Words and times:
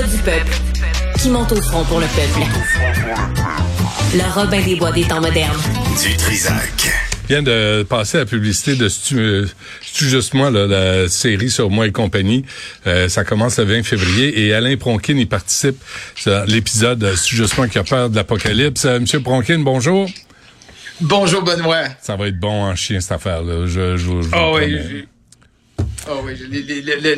L'avocat 0.00 0.16
du 0.16 0.22
peuple, 0.22 0.56
qui 1.18 1.28
monte 1.28 1.52
au 1.52 1.60
front 1.60 1.84
pour 1.84 2.00
le 2.00 2.06
peuple. 2.06 2.46
Le 4.14 4.34
Robin 4.34 4.60
des 4.62 4.76
Bois 4.76 4.92
des 4.92 5.04
temps 5.04 5.20
modernes. 5.20 5.60
Du 6.02 6.16
Trisac. 6.16 6.90
vient 7.28 7.42
de 7.42 7.84
passer 7.88 8.18
la 8.18 8.24
publicité 8.24 8.76
de 8.76 8.88
Stu, 8.88 9.44
Stu 9.82 10.08
Juste 10.08 10.34
Moi, 10.34 10.50
là, 10.50 10.66
la 10.66 11.08
série 11.08 11.50
sur 11.50 11.70
moi 11.70 11.86
et 11.86 11.92
compagnie. 11.92 12.44
Euh, 12.86 13.08
ça 13.08 13.24
commence 13.24 13.58
le 13.58 13.64
20 13.64 13.82
février 13.82 14.46
et 14.46 14.54
Alain 14.54 14.76
Pronkin 14.76 15.16
y 15.16 15.26
participe. 15.26 15.76
C'est 16.16 16.46
l'épisode 16.46 17.14
Stu 17.16 17.36
Juste 17.36 17.56
Moi 17.58 17.68
qui 17.68 17.78
a 17.78 17.84
peur 17.84 18.10
de 18.10 18.16
l'apocalypse. 18.16 18.84
Euh, 18.84 19.00
Monsieur 19.00 19.20
Pronkin, 19.20 19.58
bonjour. 19.58 20.08
Bonjour 21.00 21.42
Benoît. 21.42 21.84
Ça 22.00 22.16
va 22.16 22.28
être 22.28 22.38
bon 22.38 22.64
en 22.64 22.74
chien 22.74 23.00
cette 23.00 23.12
affaire-là. 23.12 23.66
Je, 23.66 23.96
je, 23.96 24.22
je, 24.22 24.28
oh 24.34 24.56
oui, 24.56 25.06
oh 26.08 26.22
oui, 26.24 26.34
les, 26.50 26.62
les, 26.62 27.00
les, 27.00 27.16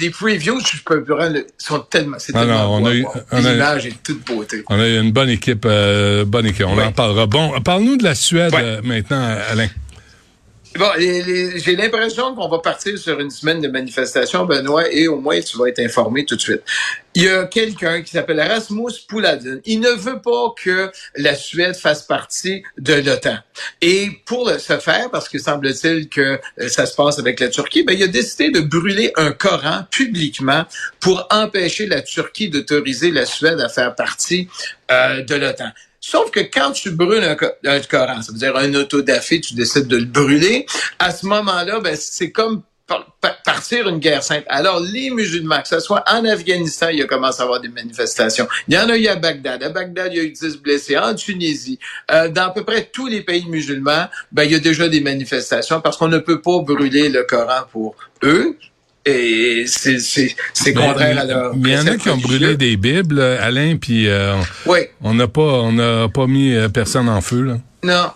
les 0.00 0.10
previews, 0.10 0.60
je 0.60 0.82
peux 0.84 1.04
plus 1.04 1.14
sont 1.58 1.78
tellement, 1.80 2.16
c'est 2.18 2.32
tellement 2.32 2.74
on 2.74 2.84
a 2.84 2.94
eu, 2.94 3.06
l'image 3.32 3.86
est 3.86 4.02
toute 4.02 4.26
beauté. 4.26 4.64
On 4.68 4.78
a 4.78 4.88
eu 4.88 5.00
une 5.00 5.12
bonne 5.12 5.28
équipe, 5.28 5.64
euh, 5.66 6.24
bonne 6.24 6.46
équipe. 6.46 6.66
On 6.66 6.78
en 6.78 6.92
parlera. 6.92 7.26
Bon, 7.26 7.60
parle-nous 7.60 7.96
de 7.96 8.04
la 8.04 8.14
Suède 8.14 8.52
euh, 8.54 8.80
maintenant, 8.82 9.36
Alain. 9.50 9.68
Bon, 10.76 10.90
j'ai 10.98 11.76
l'impression 11.76 12.34
qu'on 12.34 12.48
va 12.48 12.58
partir 12.58 12.98
sur 12.98 13.20
une 13.20 13.30
semaine 13.30 13.60
de 13.60 13.68
manifestation, 13.68 14.44
Benoît, 14.44 14.90
et 14.92 15.06
au 15.06 15.20
moins 15.20 15.40
tu 15.40 15.56
vas 15.56 15.68
être 15.68 15.78
informé 15.78 16.24
tout 16.24 16.34
de 16.34 16.40
suite. 16.40 16.62
Il 17.14 17.22
y 17.22 17.28
a 17.28 17.44
quelqu'un 17.44 18.02
qui 18.02 18.10
s'appelle 18.10 18.40
Rasmus 18.40 18.90
Pouladin. 19.06 19.60
Il 19.66 19.78
ne 19.78 19.90
veut 19.90 20.20
pas 20.20 20.52
que 20.60 20.90
la 21.14 21.36
Suède 21.36 21.76
fasse 21.76 22.02
partie 22.02 22.64
de 22.76 22.94
l'OTAN. 22.94 23.36
Et 23.82 24.10
pour 24.24 24.50
ce 24.50 24.78
faire, 24.78 25.10
parce 25.12 25.28
que 25.28 25.38
semble-t-il 25.38 26.08
que 26.08 26.40
euh, 26.58 26.68
ça 26.68 26.86
se 26.86 26.96
passe 26.96 27.20
avec 27.20 27.38
la 27.38 27.50
Turquie, 27.50 27.84
ben, 27.84 27.96
il 27.96 28.02
a 28.02 28.08
décidé 28.08 28.50
de 28.50 28.58
brûler 28.58 29.12
un 29.14 29.30
Coran 29.30 29.84
publiquement 29.92 30.64
pour 30.98 31.24
empêcher 31.30 31.86
la 31.86 32.02
Turquie 32.02 32.48
d'autoriser 32.48 33.12
la 33.12 33.26
Suède 33.26 33.60
à 33.60 33.68
faire 33.68 33.94
partie 33.94 34.48
euh, 34.90 35.22
de 35.22 35.36
l'OTAN. 35.36 35.70
Sauf 36.06 36.30
que 36.30 36.40
quand 36.40 36.72
tu 36.72 36.90
brûles 36.90 37.24
un, 37.24 37.80
Coran, 37.80 38.20
ça 38.20 38.30
veut 38.30 38.38
dire 38.38 38.54
un 38.56 38.74
autodafé, 38.74 39.40
tu 39.40 39.54
décides 39.54 39.86
de 39.86 39.96
le 39.96 40.04
brûler, 40.04 40.66
à 40.98 41.10
ce 41.10 41.24
moment-là, 41.24 41.80
ben, 41.80 41.96
c'est 41.98 42.30
comme 42.30 42.62
partir 43.42 43.88
une 43.88 44.00
guerre 44.00 44.22
sainte. 44.22 44.44
Alors, 44.48 44.80
les 44.80 45.08
musulmans, 45.08 45.62
que 45.62 45.68
ce 45.68 45.80
soit 45.80 46.04
en 46.06 46.22
Afghanistan, 46.26 46.88
il 46.90 46.98
y 46.98 47.02
a 47.02 47.06
commencé 47.06 47.40
à 47.40 47.44
avoir 47.44 47.58
des 47.58 47.70
manifestations. 47.70 48.46
Il 48.68 48.74
y 48.74 48.78
en 48.78 48.90
a 48.90 48.98
eu 48.98 49.06
à 49.06 49.16
Bagdad. 49.16 49.62
À 49.62 49.70
Bagdad, 49.70 50.12
il 50.12 50.16
y 50.18 50.20
a 50.20 50.24
eu 50.24 50.30
10 50.30 50.58
blessés. 50.58 50.98
En 50.98 51.14
Tunisie, 51.14 51.78
euh, 52.10 52.28
dans 52.28 52.48
à 52.48 52.50
peu 52.50 52.64
près 52.64 52.90
tous 52.92 53.06
les 53.06 53.22
pays 53.22 53.46
musulmans, 53.46 54.04
ben, 54.30 54.44
il 54.44 54.52
y 54.52 54.56
a 54.56 54.58
déjà 54.58 54.90
des 54.90 55.00
manifestations 55.00 55.80
parce 55.80 55.96
qu'on 55.96 56.08
ne 56.08 56.18
peut 56.18 56.42
pas 56.42 56.58
brûler 56.58 57.08
le 57.08 57.22
Coran 57.22 57.62
pour 57.72 57.96
eux. 58.22 58.58
Et 59.06 59.64
c'est, 59.66 59.98
c'est 59.98 60.72
contraire 60.72 61.18
à 61.18 61.24
leur. 61.24 61.56
Mais 61.56 61.70
il 61.70 61.74
y 61.74 61.78
en 61.78 61.86
a 61.86 61.96
qui 61.96 62.08
ont 62.08 62.16
brûlé 62.16 62.56
des 62.56 62.76
Bibles, 62.76 63.20
Alain, 63.20 63.76
puis 63.76 64.08
euh, 64.08 64.34
oui. 64.66 64.78
on 65.02 65.12
n'a 65.14 65.28
pas, 65.28 65.42
on 65.42 65.72
n'a 65.72 66.08
pas 66.08 66.26
mis 66.26 66.54
euh, 66.54 66.68
personne 66.68 67.08
en 67.08 67.20
feu 67.20 67.42
là. 67.42 67.58
Non. 67.82 68.10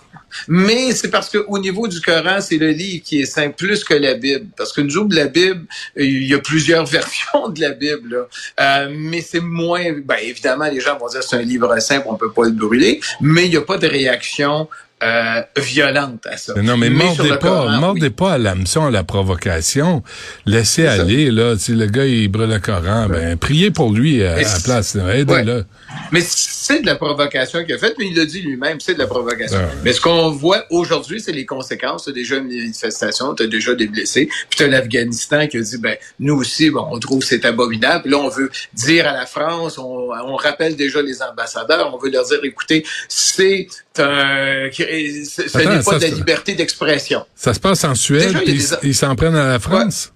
Mais 0.47 0.92
c'est 0.92 1.11
parce 1.11 1.28
que 1.28 1.39
au 1.48 1.58
niveau 1.58 1.89
du 1.89 2.00
Coran, 2.00 2.41
c'est 2.41 2.58
le 2.58 2.70
livre 2.70 3.03
qui 3.05 3.20
est 3.20 3.27
saint 3.27 3.50
plus 3.50 3.84
que 3.84 3.95
la 3.95 4.14
Bible. 4.14 4.47
Parce 4.56 4.72
que 4.72 4.80
nous 4.80 4.97
autres, 4.98 5.14
la 5.14 5.27
Bible, 5.27 5.64
il 5.97 6.25
y 6.25 6.34
a 6.34 6.39
plusieurs 6.39 6.86
versions 6.98 7.48
de 7.48 7.61
la 7.61 7.70
Bible. 7.70 8.08
Là. 8.11 8.27
Euh, 8.61 8.95
mais 8.95 9.20
c'est 9.20 9.41
moins... 9.41 9.92
Ben, 10.05 10.17
évidemment, 10.23 10.67
les 10.67 10.80
gens 10.80 10.98
vont 10.98 11.08
dire 11.08 11.23
c'est 11.23 11.36
un 11.36 11.42
livre 11.42 11.78
simple, 11.80 12.06
on 12.08 12.17
peut 12.17 12.30
pas 12.30 12.45
le 12.45 12.52
brûler. 12.52 13.00
Mais 13.20 13.47
il 13.47 13.50
n'y 13.50 13.56
a 13.56 13.62
pas 13.62 13.78
de 13.78 13.86
réaction 13.86 14.69
euh, 15.03 15.43
violente 15.57 16.27
à 16.27 16.37
ça. 16.37 16.55
non, 16.61 16.77
mais, 16.77 16.91
mordez 16.91 17.37
pas, 17.37 17.79
mordez 17.79 18.11
pas 18.11 18.33
à 18.33 18.39
l'hameçon, 18.39 18.87
à 18.87 18.91
la 18.91 19.05
provocation. 19.05 20.03
Laissez 20.45 20.87
aller, 20.87 21.31
là. 21.31 21.57
Si 21.57 21.73
le 21.73 21.87
gars, 21.87 22.05
il 22.05 22.29
brûle 22.29 22.51
le 22.51 22.59
Coran, 22.59 23.07
ben, 23.09 23.37
priez 23.37 23.71
pour 23.71 23.93
lui 23.93 24.25
à, 24.25 24.41
la 24.41 24.61
place. 24.65 24.97
Aidez-le. 24.97 25.65
Mais 26.13 26.21
c'est 26.21 26.81
de 26.81 26.87
la 26.87 26.97
provocation 26.97 27.64
qu'il 27.64 27.75
a 27.75 27.79
faite, 27.79 27.95
mais 27.98 28.08
il 28.08 28.17
l'a 28.17 28.25
dit 28.25 28.41
lui-même, 28.41 28.81
c'est 28.81 28.95
de 28.95 28.98
la 28.98 29.07
provocation. 29.07 29.58
Mais 29.85 29.92
ce 29.92 30.01
qu'on 30.01 30.31
voit 30.31 30.64
aujourd'hui, 30.70 31.20
c'est 31.20 31.33
les 31.33 31.47
conséquences. 31.47 32.05
T'as 32.05 32.13
déjà 32.13 32.37
une 32.37 32.48
manifestation, 32.48 33.35
t'as 33.35 33.47
déjà 33.47 33.75
des 33.75 33.87
blessés, 33.87 34.29
puis 34.51 34.58
t'as 34.58 34.67
l'Afghanistan 34.67 35.47
qui 35.47 35.58
a 35.58 35.61
dit, 35.61 35.79
ben, 35.79 35.97
nous 36.19 36.35
aussi, 36.35 36.70
bon, 36.70 36.87
on 36.91 36.98
trouve 36.98 37.23
c'est 37.23 37.45
abominable. 37.45 38.03
Puis 38.03 38.11
là, 38.11 38.19
on 38.19 38.29
veut 38.29 38.51
dire 38.75 39.07
à 39.07 39.13
la 39.13 39.27
France, 39.27 39.79
on, 39.79 40.11
on 40.11 40.37
rappelle 40.37 40.77
déjà 40.77 41.03
les 41.03 41.23
ambassadeurs, 41.23 41.95
on 41.95 41.98
veut 41.98 42.11
leur 42.11 42.25
dire, 42.27 42.41
écoutez, 42.42 42.85
c'est 43.08 43.69
un, 44.01 44.70
ce 44.73 45.59
n'est 45.59 45.83
pas 45.83 45.98
de 45.98 46.03
la 46.03 46.09
liberté 46.09 46.55
d'expression. 46.55 47.25
Ça 47.35 47.55
se 47.55 47.61
passe 47.61 47.85
en 47.85 47.95
Suède, 47.95 48.36
puis 48.45 48.64
ils 48.83 48.95
s'en 48.95 49.14
prennent 49.17 49.36
à 49.36 49.48
la 49.48 49.59
France? 49.59 50.13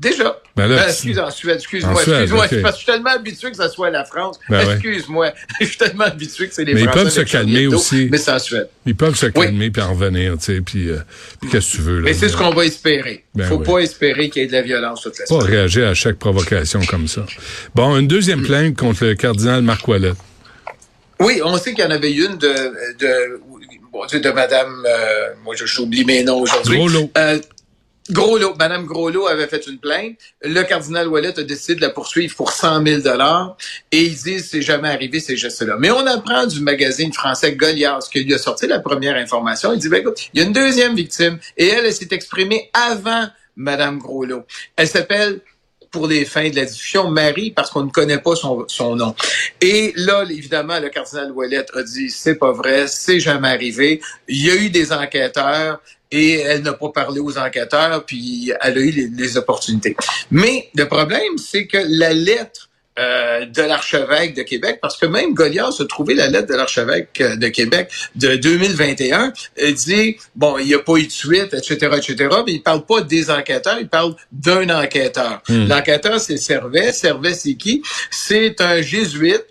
Déjà. 0.00 0.40
Ben 0.54 0.68
là, 0.68 0.76
ben, 0.76 0.88
excuse, 0.88 1.18
en 1.18 1.30
Suède, 1.30 1.56
excuse-moi, 1.56 2.00
excuse-moi, 2.00 2.46
parce 2.48 2.50
que 2.50 2.70
je 2.70 2.76
suis 2.76 2.86
tellement 2.86 3.10
habitué 3.10 3.50
que 3.50 3.56
ça 3.56 3.68
soit 3.68 3.90
la 3.90 4.04
France. 4.04 4.38
Ben 4.48 4.70
excuse-moi, 4.70 5.32
je 5.60 5.66
suis 5.66 5.76
tellement 5.76 6.04
habitué 6.04 6.48
que 6.48 6.54
c'est 6.54 6.64
les 6.64 6.74
mais 6.74 6.84
Français. 6.84 6.96
Mais 6.96 7.00
ils 7.00 7.04
peuvent 7.04 7.12
se 7.12 7.32
calmer 7.32 7.66
aussi. 7.66 8.08
Mais 8.10 8.18
c'est 8.18 8.30
en 8.30 8.38
Suède. 8.38 8.68
Ils 8.86 8.94
peuvent 8.94 9.16
se 9.16 9.26
calmer 9.26 9.70
puis 9.70 9.82
en 9.82 9.94
revenir, 9.94 10.38
tu 10.38 10.44
sais, 10.44 10.60
puis, 10.60 10.88
euh, 10.88 10.98
qu'est-ce 11.50 11.72
que 11.72 11.76
tu 11.76 11.82
veux, 11.82 11.98
là? 11.98 12.04
Mais 12.04 12.14
c'est 12.14 12.28
ce 12.28 12.36
qu'on 12.36 12.50
va 12.50 12.64
espérer. 12.64 13.24
Il 13.34 13.38
ben 13.38 13.48
Faut 13.48 13.58
pas 13.58 13.78
espérer 13.78 14.30
qu'il 14.30 14.42
y 14.42 14.44
ait 14.44 14.48
de 14.48 14.52
la 14.52 14.62
violence 14.62 15.02
toute 15.02 15.18
la 15.18 15.26
Pas 15.26 15.44
réagir 15.44 15.88
à 15.88 15.94
chaque 15.94 16.16
provocation 16.16 16.80
comme 16.88 17.08
ça. 17.08 17.26
Bon, 17.74 17.96
une 17.96 18.08
deuxième 18.08 18.42
plainte 18.42 18.76
contre 18.76 19.04
le 19.04 19.14
cardinal 19.14 19.62
Marc 19.62 19.86
Ouellet. 19.88 20.12
Oui, 21.20 21.40
on 21.44 21.56
sait 21.58 21.74
qu'il 21.74 21.84
y 21.84 21.86
en 21.86 21.90
avait 21.90 22.12
une 22.12 22.36
de, 22.36 22.48
de, 22.98 23.40
bon, 23.92 24.06
de 24.06 24.30
Madame, 24.30 24.84
euh, 24.86 25.34
moi 25.42 25.54
j'oublie 25.56 26.04
mes 26.04 26.22
noms 26.22 26.40
aujourd'hui. 26.40 26.78
Groslo. 26.78 27.10
Euh, 27.16 27.38
Groslo, 28.10 28.54
Madame 28.58 28.86
Groslo 28.86 29.26
avait 29.26 29.48
fait 29.48 29.66
une 29.66 29.78
plainte. 29.78 30.16
Le 30.42 30.62
cardinal 30.62 31.08
Ouellet 31.08 31.38
a 31.38 31.42
décidé 31.42 31.74
de 31.74 31.80
la 31.82 31.90
poursuivre 31.90 32.34
pour 32.34 32.52
100 32.52 32.86
000 32.86 33.00
dollars 33.02 33.56
et 33.92 34.02
ils 34.02 34.14
disent 34.14 34.48
c'est 34.50 34.62
jamais 34.62 34.88
arrivé 34.88 35.20
ces 35.20 35.36
gestes-là. 35.36 35.76
Mais 35.78 35.90
on 35.90 36.06
apprend 36.06 36.46
du 36.46 36.60
magazine 36.60 37.12
français 37.12 37.54
Goliath 37.54 38.08
qui 38.10 38.24
lui 38.24 38.32
a 38.32 38.38
sorti 38.38 38.66
la 38.66 38.80
première 38.80 39.16
information. 39.16 39.74
Il 39.74 39.78
dit 39.78 39.90
ben 39.90 40.00
écoute, 40.00 40.18
il 40.32 40.40
y 40.40 40.42
a 40.42 40.46
une 40.46 40.54
deuxième 40.54 40.94
victime 40.94 41.38
et 41.56 41.68
elle, 41.68 41.84
elle 41.84 41.92
s'est 41.92 42.08
exprimée 42.12 42.70
avant 42.72 43.26
Madame 43.56 43.98
Groslo. 43.98 44.44
Elle 44.76 44.88
s'appelle 44.88 45.40
pour 45.90 46.06
les 46.06 46.24
fins 46.24 46.48
de 46.50 46.56
la 46.56 46.64
diffusion, 46.64 47.10
Marie, 47.10 47.50
parce 47.50 47.70
qu'on 47.70 47.84
ne 47.84 47.90
connaît 47.90 48.18
pas 48.18 48.36
son, 48.36 48.64
son 48.68 48.96
nom. 48.96 49.14
Et 49.60 49.92
là, 49.96 50.24
évidemment, 50.28 50.78
le 50.78 50.88
cardinal 50.88 51.32
Ouellet 51.32 51.64
a 51.74 51.82
dit, 51.82 52.10
c'est 52.10 52.36
pas 52.36 52.52
vrai, 52.52 52.86
c'est 52.86 53.20
jamais 53.20 53.48
arrivé. 53.48 54.00
Il 54.28 54.46
y 54.46 54.50
a 54.50 54.56
eu 54.56 54.70
des 54.70 54.92
enquêteurs, 54.92 55.80
et 56.10 56.40
elle 56.40 56.62
n'a 56.62 56.72
pas 56.72 56.88
parlé 56.88 57.20
aux 57.20 57.36
enquêteurs, 57.38 58.04
puis 58.04 58.52
elle 58.60 58.78
a 58.78 58.80
eu 58.80 58.90
les, 58.90 59.08
les 59.08 59.36
opportunités. 59.36 59.96
Mais 60.30 60.70
le 60.74 60.86
problème, 60.86 61.36
c'est 61.36 61.66
que 61.66 61.78
la 61.86 62.12
lettre 62.12 62.67
euh, 62.98 63.46
de 63.46 63.62
l'archevêque 63.62 64.34
de 64.34 64.42
Québec, 64.42 64.78
parce 64.82 64.96
que 64.96 65.06
même 65.06 65.32
Goliath 65.32 65.80
a 65.80 65.84
trouvé 65.84 66.14
la 66.14 66.26
lettre 66.28 66.48
de 66.48 66.54
l'archevêque 66.54 67.20
euh, 67.20 67.36
de 67.36 67.48
Québec 67.48 67.90
de 68.16 68.36
2021, 68.36 69.32
il 69.62 69.74
dit, 69.74 70.16
bon, 70.34 70.58
il 70.58 70.66
n'y 70.66 70.74
a 70.74 70.80
pas 70.80 70.96
eu 70.96 71.06
de 71.06 71.12
suite, 71.12 71.54
etc., 71.54 71.74
etc., 71.96 72.28
mais 72.44 72.54
il 72.54 72.62
parle 72.62 72.84
pas 72.84 73.00
des 73.00 73.30
enquêteurs, 73.30 73.78
il 73.80 73.88
parle 73.88 74.16
d'un 74.32 74.68
enquêteur. 74.70 75.42
Hmm. 75.48 75.68
L'enquêteur, 75.68 76.18
c'est 76.20 76.38
Servet. 76.38 76.92
Servet, 76.92 77.34
c'est 77.34 77.54
qui? 77.54 77.82
C'est 78.10 78.60
un 78.60 78.82
jésuite 78.82 79.46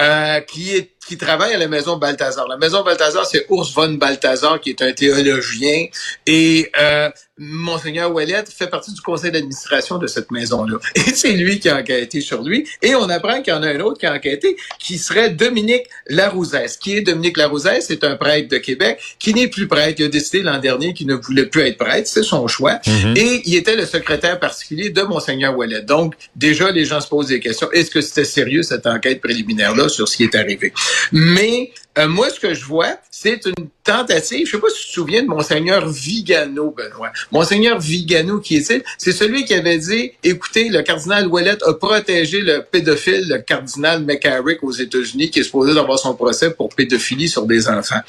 euh, 0.00 0.40
qui 0.40 0.74
est 0.74 0.90
qui 1.12 1.18
travaille 1.18 1.52
à 1.52 1.58
la 1.58 1.68
maison 1.68 1.98
Balthazar. 1.98 2.48
La 2.48 2.56
maison 2.56 2.82
Balthazar, 2.82 3.26
c'est 3.26 3.44
Urs 3.50 3.70
von 3.74 3.92
Balthazar, 3.92 4.58
qui 4.62 4.70
est 4.70 4.80
un 4.80 4.92
théologien. 4.92 5.88
Et 6.26 6.70
euh, 6.80 7.10
Monseigneur 7.36 8.10
Ouellet 8.14 8.44
fait 8.48 8.68
partie 8.68 8.94
du 8.94 9.00
conseil 9.02 9.30
d'administration 9.30 9.98
de 9.98 10.06
cette 10.06 10.30
maison-là. 10.30 10.78
Et 10.94 11.00
c'est 11.00 11.32
lui 11.32 11.60
qui 11.60 11.68
a 11.68 11.76
enquêté 11.76 12.22
sur 12.22 12.42
lui. 12.42 12.66
Et 12.80 12.94
on 12.94 13.10
apprend 13.10 13.42
qu'il 13.42 13.52
y 13.52 13.56
en 13.56 13.62
a 13.62 13.68
un 13.68 13.80
autre 13.80 13.98
qui 13.98 14.06
a 14.06 14.14
enquêté, 14.14 14.56
qui 14.78 14.96
serait 14.96 15.28
Dominique 15.28 15.84
Larouzès. 16.06 16.78
Qui 16.78 16.96
est 16.96 17.02
Dominique 17.02 17.36
Larouzès? 17.36 17.82
C'est 17.82 18.04
un 18.04 18.16
prêtre 18.16 18.48
de 18.48 18.56
Québec 18.56 18.98
qui 19.18 19.34
n'est 19.34 19.48
plus 19.48 19.66
prêtre. 19.66 19.96
Il 19.98 20.06
a 20.06 20.08
décidé 20.08 20.40
l'an 20.40 20.60
dernier 20.60 20.94
qu'il 20.94 21.08
ne 21.08 21.14
voulait 21.14 21.46
plus 21.46 21.62
être 21.62 21.76
prêtre. 21.76 22.08
C'est 22.08 22.22
son 22.22 22.46
choix. 22.48 22.80
Mm-hmm. 22.86 23.18
Et 23.18 23.42
il 23.44 23.54
était 23.54 23.76
le 23.76 23.84
secrétaire 23.84 24.40
particulier 24.40 24.88
de 24.88 25.02
Monseigneur 25.02 25.56
Ouellet. 25.56 25.82
Donc, 25.82 26.14
déjà, 26.36 26.70
les 26.70 26.86
gens 26.86 27.02
se 27.02 27.08
posent 27.08 27.28
des 27.28 27.40
questions. 27.40 27.70
Est-ce 27.72 27.90
que 27.90 28.00
c'était 28.00 28.24
sérieux, 28.24 28.62
cette 28.62 28.86
enquête 28.86 29.20
préliminaire-là, 29.20 29.90
sur 29.90 30.08
ce 30.08 30.16
qui 30.16 30.24
est 30.24 30.34
arrivé? 30.34 30.72
Mais 31.10 31.72
euh, 31.98 32.08
moi, 32.08 32.30
ce 32.30 32.38
que 32.38 32.54
je 32.54 32.64
vois, 32.64 32.96
c'est 33.10 33.44
une 33.46 33.68
tentative. 33.84 34.46
Je 34.46 34.52
sais 34.52 34.58
pas 34.58 34.68
si 34.70 34.82
tu 34.82 34.88
te 34.88 34.92
souviens 34.92 35.22
de 35.22 35.28
Monseigneur 35.28 35.88
Vigano, 35.88 36.70
Benoît. 36.70 37.10
Monseigneur 37.30 37.78
Vigano, 37.80 38.40
qui 38.40 38.56
est-il? 38.56 38.82
C'est 38.98 39.12
celui 39.12 39.44
qui 39.44 39.54
avait 39.54 39.78
dit, 39.78 40.12
écoutez, 40.22 40.68
le 40.68 40.82
cardinal 40.82 41.26
Ouellet 41.26 41.58
a 41.64 41.74
protégé 41.74 42.40
le 42.40 42.62
pédophile, 42.62 43.28
le 43.28 43.38
cardinal 43.38 44.04
McCarrick 44.04 44.62
aux 44.62 44.72
États-Unis, 44.72 45.30
qui 45.30 45.40
est 45.40 45.44
supposé 45.44 45.78
avoir 45.78 45.98
son 45.98 46.14
procès 46.14 46.52
pour 46.52 46.68
pédophilie 46.74 47.28
sur 47.28 47.46
des 47.46 47.68
enfants. 47.68 48.00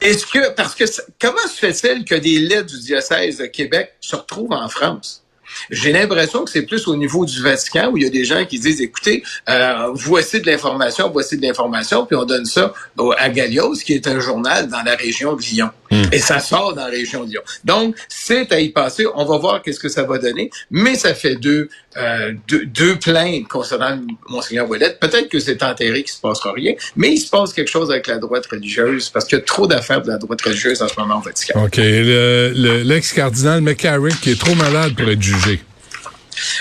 Est-ce 0.00 0.26
que, 0.26 0.50
parce 0.54 0.74
que, 0.74 0.84
comment 1.20 1.46
se 1.48 1.58
fait-il 1.58 2.04
que 2.04 2.14
des 2.14 2.38
lettres 2.38 2.72
du 2.72 2.78
diocèse 2.78 3.38
de 3.38 3.46
Québec 3.46 3.94
se 4.00 4.14
retrouvent 4.14 4.52
en 4.52 4.68
France? 4.68 5.24
J'ai 5.70 5.92
l'impression 5.92 6.44
que 6.44 6.50
c'est 6.50 6.62
plus 6.62 6.86
au 6.88 6.96
niveau 6.96 7.24
du 7.24 7.42
Vatican 7.42 7.90
où 7.92 7.96
il 7.96 8.04
y 8.04 8.06
a 8.06 8.10
des 8.10 8.24
gens 8.24 8.44
qui 8.44 8.58
disent, 8.58 8.80
écoutez, 8.80 9.22
euh, 9.48 9.90
voici 9.94 10.40
de 10.40 10.46
l'information, 10.46 11.10
voici 11.10 11.36
de 11.36 11.42
l'information, 11.42 12.06
puis 12.06 12.16
on 12.16 12.24
donne 12.24 12.44
ça 12.44 12.72
à 13.18 13.28
Gallios, 13.28 13.74
qui 13.84 13.94
est 13.94 14.06
un 14.06 14.20
journal 14.20 14.68
dans 14.68 14.82
la 14.82 14.94
région 14.94 15.34
de 15.34 15.42
Lyon. 15.42 15.70
Hmm. 15.90 16.04
Et 16.12 16.18
ça 16.18 16.38
sort 16.38 16.74
dans 16.74 16.84
la 16.84 16.90
région 16.90 17.24
de 17.24 17.30
Lyon. 17.30 17.42
Donc, 17.64 17.96
c'est 18.08 18.52
à 18.52 18.60
y 18.60 18.70
passer. 18.70 19.06
On 19.14 19.24
va 19.24 19.38
voir 19.38 19.62
qu'est-ce 19.62 19.80
que 19.80 19.88
ça 19.88 20.02
va 20.02 20.18
donner. 20.18 20.50
Mais 20.70 20.94
ça 20.96 21.14
fait 21.14 21.36
deux, 21.36 21.68
euh, 21.96 22.32
deux, 22.46 22.96
plaintes 22.98 23.48
concernant 23.48 23.98
Monseigneur 24.28 24.68
Ouellet. 24.68 24.96
Peut-être 25.00 25.28
que 25.28 25.40
c'est 25.40 25.62
enterré 25.62 26.02
qu'il 26.02 26.12
se 26.12 26.20
passera 26.20 26.52
rien, 26.52 26.74
mais 26.96 27.12
il 27.12 27.18
se 27.18 27.30
passe 27.30 27.52
quelque 27.52 27.70
chose 27.70 27.90
avec 27.90 28.06
la 28.06 28.18
droite 28.18 28.46
religieuse 28.46 29.08
parce 29.08 29.24
qu'il 29.24 29.38
y 29.38 29.40
a 29.40 29.44
trop 29.44 29.66
d'affaires 29.66 30.02
de 30.02 30.08
la 30.08 30.18
droite 30.18 30.42
religieuse 30.42 30.82
en 30.82 30.88
ce 30.88 30.98
moment 30.98 31.18
au 31.18 31.22
Vatican. 31.22 31.64
OK. 31.64 31.76
L'ex-cardinal 31.78 33.62
McCarrick 33.62 34.20
qui 34.20 34.30
est 34.32 34.40
trop 34.40 34.54
malade 34.54 34.94
pour 34.94 35.08
être 35.08 35.22
jugé. 35.22 35.37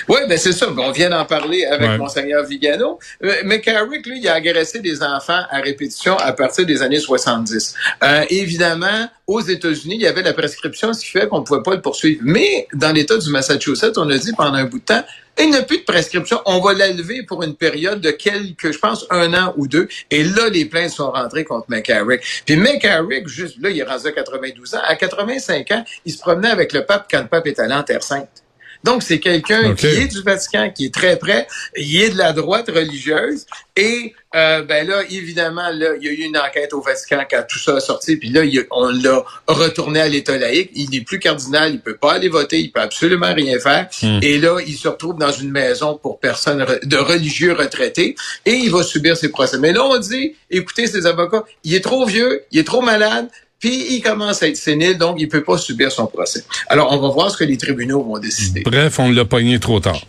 Oui, 0.08 0.20
ben 0.28 0.38
c'est 0.38 0.54
ça. 0.54 0.68
On 0.76 0.92
vient 0.92 1.10
d'en 1.10 1.26
parler 1.26 1.66
avec 1.66 1.98
Monseigneur 1.98 2.46
Vigano. 2.46 3.00
Euh, 3.24 3.34
mais 3.46 3.62
Carrick, 3.62 4.06
lui, 4.06 4.20
il 4.20 4.28
a 4.28 4.36
agressé 4.36 4.80
des 4.80 5.04
enfants 5.04 5.44
à 5.50 5.60
répétition 5.60 6.18
à 6.18 6.32
partir 6.34 6.66
des 6.66 6.82
années 6.82 7.00
70. 7.00 7.76
Euh, 8.04 8.24
évidemment, 8.30 9.10
aux 9.28 9.42
États-Unis, 9.42 9.96
il 9.96 10.02
y 10.02 10.08
avait 10.08 10.24
la 10.24 10.34
prescription, 10.34 10.94
ce 10.94 11.02
qui 11.02 11.12
fait 11.12 11.28
qu'on 11.28 11.40
ne 11.40 11.44
pouvait 11.44 11.64
pas 11.64 11.76
le 11.76 11.82
poursuivre. 11.82 12.22
Mais 12.24 12.68
dans 12.74 12.92
l'État 12.92 13.18
du 13.18 13.30
Massachusetts, 13.30 13.98
on 13.98 14.10
a 14.10 14.18
dit 14.18 14.34
pendant 14.34 14.56
un 14.56 14.66
bout 14.66 14.80
de 14.80 14.86
temps, 14.86 15.04
il 15.40 15.52
n'y 15.52 15.56
a 15.56 15.62
plus 15.62 15.80
de 15.80 15.84
prescription. 15.84 16.42
On 16.46 16.60
va 16.62 16.74
l'élever 16.74 17.24
pour 17.24 17.44
une 17.44 17.56
période 17.56 18.02
de 18.02 18.10
quelques, 18.10 18.72
je 18.72 18.80
pense, 18.80 19.06
un 19.12 19.34
an 19.36 19.54
ou 19.58 19.68
deux. 19.68 19.88
Et 20.10 20.24
là, 20.24 20.50
les 20.50 20.66
plaintes 20.66 20.90
sont 20.90 21.12
rentrées 21.12 21.44
contre 21.44 21.68
McCarrick. 21.70 22.22
Puis 22.46 22.56
McCarrick, 22.56 23.28
juste 23.28 23.58
là, 23.62 23.70
il 23.70 23.78
est 23.78 23.84
rendu 23.84 24.08
à 24.08 24.12
92 24.12 24.76
ans. 24.76 24.82
À 24.84 24.96
85 24.96 25.72
ans, 25.72 25.84
il 26.06 26.12
se 26.12 26.18
promenait 26.18 26.50
avec 26.50 26.74
le 26.74 26.86
pape 26.86 27.08
quand 27.12 27.22
le 27.22 27.28
pape 27.28 27.46
est 27.46 27.60
allé 27.60 27.76
en 27.76 27.84
Terre 27.84 28.02
Sainte. 28.02 28.47
Donc, 28.84 29.04
c'est 29.04 29.20
quelqu'un 29.20 29.76
qui 29.76 29.88
est 29.88 30.08
du 30.08 30.22
Vatican, 30.22 30.72
qui 30.74 30.86
est 30.86 30.94
très 30.94 31.18
près, 31.18 31.48
il 31.76 32.02
est 32.02 32.10
de 32.10 32.18
la 32.18 32.34
droite 32.34 32.70
religieuse. 32.70 33.46
Et 33.76 34.14
euh, 34.36 34.64
ben 34.64 34.88
là, 34.88 35.04
évidemment, 35.10 35.70
là, 35.72 35.96
il 36.00 36.06
y 36.06 36.10
a 36.10 36.12
eu 36.12 36.24
une 36.28 36.38
enquête 36.38 36.74
au 36.74 36.82
Vatican 36.82 37.24
quand 37.30 37.44
tout 37.48 37.60
ça 37.60 37.76
a 37.76 37.80
sorti, 37.80 38.18
puis 38.18 38.30
là, 38.30 38.42
on 38.72 38.90
l'a 38.90 39.24
retourné 39.48 40.00
à 40.00 40.08
l'État 40.08 40.38
laïque. 40.38 40.72
Il 40.76 40.90
n'est 40.90 41.02
plus 41.02 41.20
cardinal, 41.20 41.74
il 41.74 41.80
peut 41.80 41.96
pas 41.96 42.14
aller 42.14 42.30
voter, 42.30 42.60
il 42.60 42.72
peut 42.72 42.82
absolument 42.82 43.34
rien 43.34 43.60
faire. 43.60 43.88
Hmm. 44.02 44.20
Et 44.22 44.38
là, 44.38 44.60
il 44.66 44.76
se 44.76 44.88
retrouve 44.88 45.18
dans 45.18 45.32
une 45.32 45.52
maison 45.52 45.98
pour 45.98 46.20
personnes 46.20 46.66
de 46.84 46.98
religieux 46.98 47.54
retraités 47.54 48.16
et 48.46 48.54
il 48.54 48.72
va 48.72 48.84
subir 48.84 49.16
ses 49.16 49.30
procès. 49.30 49.58
Mais 49.60 49.74
là, 49.74 49.84
on 49.86 49.98
dit, 49.98 50.36
écoutez, 50.50 50.88
ces 50.88 51.06
avocats, 51.06 51.44
il 51.64 51.74
est 51.74 51.84
trop 51.84 52.06
vieux, 52.06 52.44
il 52.52 52.60
est 52.60 52.64
trop 52.68 52.82
malade, 52.82 53.30
puis 53.60 53.96
il 53.96 54.02
commence 54.02 54.44
à 54.44 54.48
être 54.48 54.58
sénile, 54.58 54.98
donc 54.98 55.18
il 55.20 55.28
peut 55.28 55.44
pas 55.44 55.58
subir 55.58 55.92
son 55.92 56.08
procès. 56.08 56.44
Alors, 56.68 56.92
on 56.92 56.98
va 56.98 57.10
voir 57.10 57.32
ce 57.32 57.38
que 57.38 57.44
les 57.44 57.58
tribunaux 57.58 58.04
vont 58.04 58.20
décider. 58.20 58.62
Bref, 58.62 59.00
on 59.00 59.12
l'a 59.12 59.26
pogné 59.26 59.60
trop 59.60 59.80
tard. 59.80 60.02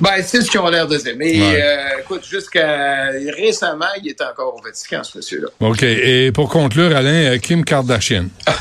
Ben, 0.00 0.22
c'est 0.24 0.40
ce 0.40 0.50
qu'ils 0.50 0.60
ont 0.60 0.68
l'air 0.68 0.86
de 0.86 0.96
dire. 0.96 1.14
Mais 1.16 1.34
euh, 1.38 2.00
écoute, 2.00 2.26
jusqu'à 2.28 3.10
récemment, 3.36 3.86
il 4.02 4.10
était 4.10 4.24
encore 4.24 4.56
au 4.56 4.62
Vatican, 4.62 5.02
ce 5.04 5.18
monsieur-là. 5.18 5.48
OK. 5.60 5.82
Et 5.82 6.32
pour 6.32 6.48
conclure, 6.48 6.96
Alain, 6.96 7.34
euh, 7.34 7.38
Kim 7.38 7.64
Kardashian. 7.64 8.26
Ah. 8.46 8.56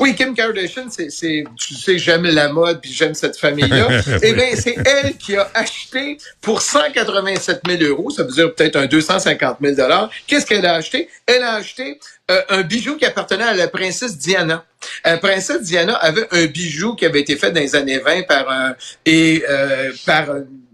Oui, 0.00 0.14
Kim 0.14 0.34
Kardashian, 0.34 0.86
c'est, 0.90 1.08
tu 1.08 1.74
sais, 1.74 1.98
j'aime 1.98 2.24
la 2.24 2.52
mode, 2.52 2.80
puis 2.80 2.92
j'aime 2.92 3.14
cette 3.14 3.38
famille-là. 3.38 3.88
eh 4.22 4.32
bien, 4.32 4.48
c'est 4.54 4.76
elle 4.84 5.16
qui 5.16 5.36
a 5.36 5.48
acheté 5.54 5.77
pour 6.40 6.62
187 6.62 7.62
000 7.66 7.82
euros, 7.82 8.10
ça 8.10 8.22
veut 8.24 8.32
dire 8.32 8.54
peut-être 8.54 8.76
un 8.76 8.86
250 8.86 9.58
000 9.60 9.74
dollars. 9.76 10.10
Qu'est-ce 10.26 10.46
qu'elle 10.46 10.66
a 10.66 10.74
acheté? 10.74 11.08
Elle 11.26 11.42
a 11.42 11.54
acheté 11.54 11.98
euh, 12.30 12.42
un 12.48 12.62
bijou 12.62 12.96
qui 12.96 13.04
appartenait 13.04 13.44
à 13.44 13.54
la 13.54 13.68
princesse 13.68 14.18
Diana. 14.18 14.64
La 15.04 15.18
princesse 15.18 15.62
Diana 15.62 15.94
avait 15.94 16.26
un 16.30 16.46
bijou 16.46 16.94
qui 16.94 17.06
avait 17.06 17.20
été 17.20 17.36
fait 17.36 17.50
dans 17.50 17.60
les 17.60 17.74
années 17.74 17.98
20 17.98 18.26
par 18.26 18.50
un 18.50 18.74
et 19.06 19.44
euh, 19.48 19.92
par 20.06 20.26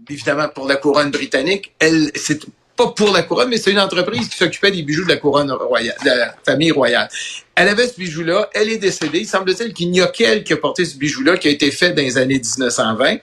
évidemment 0.09 0.49
pour 0.49 0.67
la 0.67 0.75
couronne 0.75 1.11
britannique. 1.11 1.73
Elle, 1.79 2.11
c'est 2.15 2.45
pas 2.75 2.87
pour 2.87 3.11
la 3.13 3.23
couronne, 3.23 3.49
mais 3.49 3.57
c'est 3.57 3.71
une 3.71 3.79
entreprise 3.79 4.27
qui 4.27 4.37
s'occupait 4.37 4.71
des 4.71 4.83
bijoux 4.83 5.03
de 5.03 5.09
la 5.09 5.17
couronne 5.17 5.51
royale, 5.51 5.95
de 6.03 6.09
la 6.09 6.35
famille 6.45 6.71
royale. 6.71 7.07
Elle 7.55 7.69
avait 7.69 7.87
ce 7.87 7.95
bijou-là, 7.95 8.49
elle 8.53 8.69
est 8.69 8.77
décédée. 8.77 9.19
Il 9.19 9.27
semble-t-il 9.27 9.73
qu'il 9.73 9.89
n'y 9.91 10.01
a 10.01 10.07
qu'elle 10.07 10.43
qui 10.43 10.51
a 10.53 10.57
porté 10.57 10.83
ce 10.83 10.97
bijou-là, 10.97 11.37
qui 11.37 11.47
a 11.47 11.51
été 11.51 11.71
fait 11.71 11.93
dans 11.93 12.01
les 12.01 12.17
années 12.17 12.39
1920. 12.39 13.17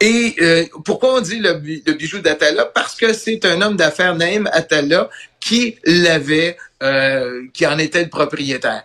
Et 0.00 0.34
euh, 0.40 0.64
pourquoi 0.84 1.16
on 1.16 1.20
dit 1.20 1.40
le, 1.40 1.54
bijou 1.54 2.20
d'Atala? 2.20 2.66
Parce 2.66 2.94
que 2.94 3.12
c'est 3.12 3.44
un 3.44 3.60
homme 3.60 3.76
d'affaires, 3.76 4.14
Naïm 4.14 4.48
Atala, 4.52 5.10
qui 5.40 5.76
l'avait, 5.84 6.56
euh, 6.82 7.42
qui 7.52 7.66
en 7.66 7.78
était 7.78 8.04
le 8.04 8.08
propriétaire. 8.08 8.84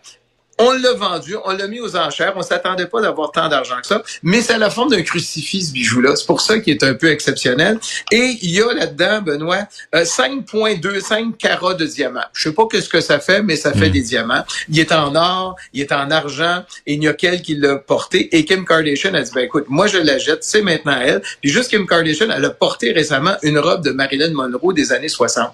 On 0.60 0.72
l'a 0.72 0.94
vendu, 0.94 1.36
on 1.46 1.52
l'a 1.52 1.68
mis 1.68 1.80
aux 1.80 1.96
enchères. 1.96 2.34
On 2.36 2.42
s'attendait 2.42 2.88
pas 2.88 3.00
d'avoir 3.02 3.32
tant 3.32 3.48
d'argent 3.48 3.80
que 3.80 3.88
ça, 3.88 4.02
mais 4.24 4.42
c'est 4.42 4.58
la 4.58 4.72
forme 4.72 4.90
d'un 4.90 5.04
crucifix, 5.04 5.68
ce 5.68 5.72
bijou-là. 5.72 6.16
C'est 6.16 6.26
pour 6.26 6.42
ça 6.42 6.60
qu'il 6.60 6.74
est 6.74 6.84
un 6.84 6.96
peu 6.96 7.12
exceptionnel. 7.12 7.80
Et 8.12 8.38
il 8.42 8.52
y 8.52 8.62
a 8.62 8.74
là-dedans, 8.74 9.22
Benoît, 9.22 9.68
5,25 9.94 11.14
euh, 11.30 11.32
carats 11.38 11.76
de 11.76 11.86
diamants. 11.86 12.22
Je 12.34 12.50
sais 12.50 12.56
pas 12.56 12.64
ce 12.74 12.90
que 12.90 13.02
ça 13.02 13.20
fait, 13.20 13.44
mais 13.44 13.56
ça 13.56 13.72
fait 13.72 13.90
hmm. 13.90 13.92
des 13.92 14.02
diamants. 14.02 14.44
Il 14.70 14.80
est 14.80 14.92
en 14.92 15.16
or, 15.16 15.56
il 15.74 15.82
est 15.82 15.92
en 15.92 16.10
argent, 16.10 16.64
et 16.88 16.94
il 16.94 17.00
n'y 17.00 17.08
a 17.08 17.14
qu'elle 17.14 17.42
qui 17.44 17.56
l'a 17.56 17.76
porté. 17.76 18.36
Et 18.36 18.44
Kim 18.46 18.66
Kardashian 18.66 19.14
a 19.14 19.22
dit, 19.22 19.32
ben 19.36 19.42
écoute, 19.42 19.66
moi 19.68 19.86
je 19.86 20.00
la 20.00 20.18
jette, 20.18 20.44
c'est 20.44 20.64
maintenant 20.64 21.00
elle. 21.00 21.22
Puis 21.42 21.52
juste 21.52 21.70
Kim 21.70 21.86
Kardashian, 21.86 22.30
elle 22.36 22.46
a 22.46 22.50
porté 22.50 22.92
récemment 22.92 23.36
une 23.44 23.60
robe 23.60 23.84
de 23.84 23.92
Marilyn 23.92 24.32
Monroe 24.32 24.74
des 24.74 24.92
années 24.92 25.08
60. 25.08 25.52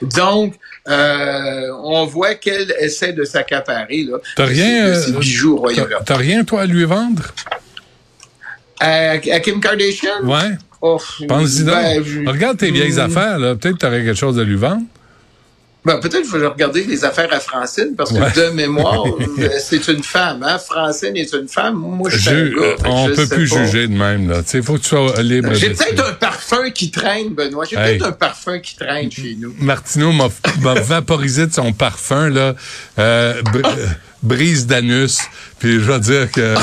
Donc, 0.00 0.54
euh, 0.88 1.70
on 1.82 2.06
voit 2.06 2.36
qu'elle 2.36 2.74
essaie 2.78 3.12
de 3.12 3.24
s'accaparer 3.24 4.04
là 4.04 4.18
rien, 4.46 4.86
euh, 4.86 5.02
T'as 6.04 6.16
rien, 6.16 6.44
toi, 6.44 6.62
à 6.62 6.66
lui 6.66 6.84
vendre? 6.84 7.22
À, 8.80 9.18
Kim 9.18 9.60
Kardashian? 9.60 10.22
Ouais. 10.24 10.56
Oh, 10.80 11.00
Pense-y 11.28 11.64
ben, 11.64 12.02
Regarde 12.26 12.58
tes 12.58 12.70
vieilles 12.70 12.96
hmm. 12.96 13.00
affaires, 13.00 13.38
là. 13.38 13.54
Peut-être 13.54 13.74
que 13.74 13.80
t'aurais 13.80 14.04
quelque 14.04 14.18
chose 14.18 14.38
à 14.38 14.44
lui 14.44 14.56
vendre. 14.56 14.82
Ben, 15.86 15.98
peut-être 15.98 16.22
qu'il 16.22 16.30
faut 16.30 16.50
regarder 16.50 16.82
les 16.82 17.04
affaires 17.04 17.32
à 17.32 17.38
Francine, 17.38 17.94
parce 17.96 18.10
que 18.12 18.16
de 18.16 18.50
mémoire, 18.50 19.04
c'est 19.60 19.86
une 19.86 20.02
femme. 20.02 20.42
Hein? 20.42 20.58
Francine 20.58 21.16
est 21.16 21.32
une 21.32 21.46
femme. 21.46 21.76
Moi, 21.76 22.10
je 22.10 22.18
suis 22.18 22.30
un 22.30 22.48
gars. 22.48 22.76
On 22.86 23.08
peut 23.14 23.28
plus 23.28 23.46
juger 23.46 23.86
de 23.86 23.94
même. 23.96 24.42
Il 24.52 24.62
faut 24.64 24.74
que 24.74 24.78
tu 24.80 24.88
sois 24.88 25.22
libre. 25.22 25.54
J'ai 25.54 25.70
peut-être 25.70 26.08
un 26.10 26.14
parfum 26.14 26.70
qui 26.70 26.90
traîne, 26.90 27.34
Benoît. 27.34 27.64
J'ai 27.70 27.76
peut-être 27.76 28.06
un 28.06 28.12
parfum 28.12 28.58
qui 28.58 28.74
traîne 28.74 29.12
chez 29.12 29.36
nous. 29.38 29.54
Martineau 29.60 30.10
m'a 30.10 30.74
vaporisé 30.74 31.46
de 31.46 31.52
son 31.52 31.72
parfum. 31.72 32.30
là. 32.30 32.56
Euh, 32.98 33.40
brise 34.22 34.66
d'anus. 34.66 35.20
Puis 35.58 35.74
je 35.74 35.78
vais 35.92 36.00
dire 36.00 36.30
que 36.30 36.54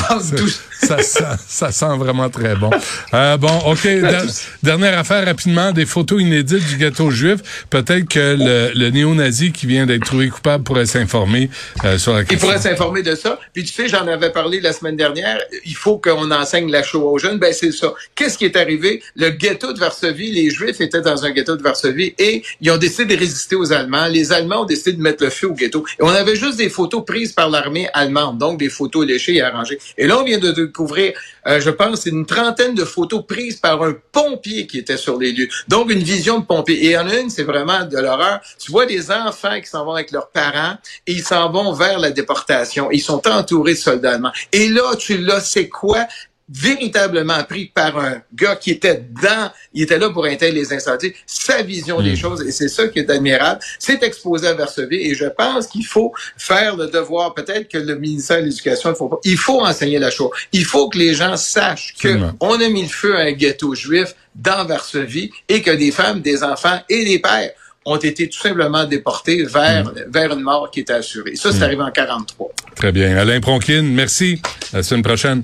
ah, 0.90 1.02
ça, 1.02 1.38
ça, 1.48 1.72
sent, 1.72 1.98
vraiment 1.98 2.30
très 2.30 2.56
bon. 2.56 2.70
Euh, 3.14 3.38
bon, 3.38 3.58
OK. 3.68 3.88
dernière 4.64 4.98
affaire 4.98 5.26
rapidement, 5.26 5.72
des 5.72 5.86
photos 5.86 6.22
inédites 6.22 6.66
du 6.68 6.78
gâteau 6.78 7.12
juif. 7.12 7.66
Peut-être 7.70 8.08
que 8.08 8.36
le, 8.38 8.72
le 8.76 8.90
néo-nazi 8.90 9.52
qui 9.52 9.66
vient 9.66 9.86
d'être 9.86 10.06
trouvé 10.06 10.30
coupable 10.30 10.64
pourrait 10.64 10.86
s'informer 10.86 11.50
euh, 11.86 11.98
sur 11.98 12.14
la 12.14 12.24
question. 12.24 12.38
Il 12.38 12.52
pourrait 12.52 12.62
s'informer 12.62 13.04
de 13.04 13.16
ça. 13.16 13.40
Puis 13.54 13.64
tu 13.64 13.74
sais, 13.74 13.88
j'en 13.88 14.08
avais 14.08 14.32
parlé 14.32 14.60
la 14.60 14.74
semaine 14.74 14.96
dernière. 14.96 15.40
Il 15.66 15.76
faut 15.76 15.98
qu'on 15.98 16.32
enseigne 16.32 16.72
la 16.72 16.84
Shoah 16.84 17.12
aux 17.12 17.20
jeunes. 17.20 17.38
Ben 17.38 17.54
c'est 17.54 17.72
ça. 17.72 17.94
Qu'est-ce 18.16 18.38
qui 18.38 18.46
est 18.46 18.56
arrivé? 18.56 19.02
Le 19.16 19.30
ghetto 19.30 19.74
de 19.74 19.80
Varsovie, 19.80 20.32
les 20.32 20.50
Juifs 20.50 20.82
étaient 20.82 21.02
dans 21.02 21.26
un 21.26 21.32
ghetto 21.32 21.56
de 21.56 21.64
Varsovie 21.64 22.14
et 22.18 22.44
ils 22.62 22.72
ont 22.72 22.78
décidé 22.78 23.16
de 23.16 23.20
résister 23.20 23.56
aux 23.56 23.72
Allemands. 23.72 24.08
Les 24.08 24.32
Allemands 24.32 24.62
ont 24.62 24.66
décidé 24.66 24.94
de 24.94 25.02
mettre 25.02 25.24
le 25.24 25.30
feu 25.30 25.48
au 25.48 25.54
ghetto. 25.54 25.86
Et 26.00 26.04
on 26.04 26.10
avait 26.10 26.36
juste 26.36 26.58
des 26.58 26.70
photos 26.70 27.04
prises 27.06 27.34
par 27.34 27.50
l'armée 27.50 27.88
allemande, 27.94 28.38
donc 28.38 28.60
des 28.60 28.70
photos 28.70 29.06
léchées 29.06 29.36
et 29.36 29.42
arrangées. 29.42 29.80
Et 29.98 30.08
là, 30.08 30.20
on 30.20 30.24
vient 30.24 30.40
de 30.40 30.52
découvrir, 30.74 31.14
euh, 31.46 31.62
je 31.62 31.70
pense, 31.70 32.08
une 32.08 32.26
trentaine 32.26 32.74
de 32.74 32.84
photos 32.84 33.24
prises 33.26 33.58
par 33.58 33.84
un 33.84 33.94
pompier 34.12 34.66
qui 34.66 34.80
était 34.80 34.98
sur 34.98 35.20
les 35.20 35.32
lieux. 35.32 35.48
Donc, 35.68 35.92
une 35.92 36.02
vision 36.02 36.40
de 36.40 36.46
pompier. 36.46 36.90
Et 36.90 36.98
en 36.98 37.08
une, 37.08 37.30
c'est 37.30 37.44
vraiment 37.44 37.86
de 37.86 37.98
l'horreur. 37.98 38.42
Tu 38.60 38.72
vois 38.72 38.88
des 38.88 39.12
enfants 39.12 39.62
qui 39.62 39.68
s'en 39.68 39.86
vont 39.86 39.94
avec 39.94 40.12
leurs 40.12 40.30
parents 40.30 40.76
et 41.06 41.14
ils 41.14 41.24
s'en 41.24 41.52
vont 41.52 41.74
vers 41.74 42.00
la 42.00 42.10
déportation. 42.10 42.90
Ils 42.92 43.02
sont 43.02 43.22
entourés 43.28 43.74
de 43.74 43.78
soldats. 43.78 44.20
Et 44.52 44.70
là, 44.70 44.96
tu 44.98 45.18
l'as, 45.18 45.42
c'est 45.42 45.70
quoi? 45.70 46.08
Véritablement 46.50 47.44
pris 47.44 47.72
par 47.74 47.98
un 47.98 48.22
gars 48.34 48.56
qui 48.56 48.72
était 48.72 49.04
dans, 49.22 49.52
il 49.74 49.84
était 49.84 49.98
là 49.98 50.10
pour 50.10 50.26
intégrer 50.26 50.52
les 50.52 50.74
incendies, 50.74 51.14
sa 51.26 51.62
vision 51.62 52.02
des 52.02 52.14
hmm. 52.14 52.18
choses, 52.18 52.42
et 52.42 52.52
c'est 52.52 52.68
ça 52.68 52.88
qui 52.88 53.00
est 53.00 53.10
admirable. 53.10 53.62
C'est 53.80 54.04
exposé 54.04 54.48
à 54.48 54.54
Varsovie, 54.54 54.98
et 54.98 55.16
je 55.16 55.26
pense 55.26 55.68
qu'il 55.68 55.86
faut 55.86 56.12
faire 56.38 56.76
le 56.76 56.88
devoir, 56.88 57.34
peut-être 57.34 57.70
que 57.70 57.78
le 57.78 57.96
ministère 57.96 58.40
de 58.40 58.46
l'Éducation, 58.46 58.92
il 58.92 58.96
faut 58.96 59.08
pas, 59.08 59.20
il 59.24 59.38
faut 59.38 59.62
enseigner 59.62 60.00
la 60.00 60.12
chose. 60.12 60.32
Il 60.52 60.66
faut 60.66 60.90
que 60.90 60.98
les 60.98 61.14
gens 61.14 61.38
sachent 61.38 61.96
que 62.00 62.20
on 62.40 62.60
a 62.60 62.70
mis 62.70 62.84
le 62.84 62.90
feu 62.90 63.16
à 63.16 63.22
un 63.22 63.32
ghetto 63.32 63.74
juif 63.74 64.14
dans 64.36 64.66
Varsovie, 64.66 65.32
et 65.48 65.62
que 65.62 65.72
des 65.72 65.92
femmes, 65.92 66.22
des 66.22 66.44
enfants 66.44 66.82
et 66.90 67.06
des 67.06 67.20
pères 67.20 67.52
ont 67.86 67.98
été 67.98 68.30
tout 68.30 68.40
simplement 68.40 68.86
déportés 68.86 69.44
vers, 69.44 69.86
hmm. 69.86 69.94
vers 70.10 70.34
une 70.34 70.42
mort 70.42 70.70
qui 70.72 70.82
était 70.82 70.94
assurée. 70.94 71.36
Ça, 71.36 71.52
c'est 71.52 71.60
hmm. 71.60 71.64
arrivé 71.64 71.84
en 71.84 71.92
43. 71.92 72.50
Très 72.76 72.92
bien. 72.92 73.16
Alain 73.18 73.40
Pronkin, 73.40 73.82
merci. 73.84 74.42
À 74.74 74.78
la 74.78 74.84
semaine 74.84 75.04
prochaine. 75.04 75.44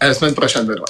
La 0.00 0.14
semaine 0.14 0.34
prochaine, 0.34 0.66
Benoît. 0.66 0.86